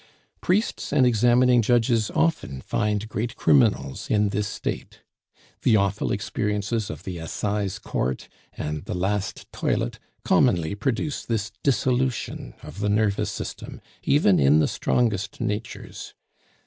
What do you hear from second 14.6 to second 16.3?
strongest natures.